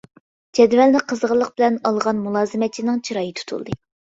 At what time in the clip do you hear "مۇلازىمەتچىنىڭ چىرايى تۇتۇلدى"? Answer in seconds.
2.25-3.79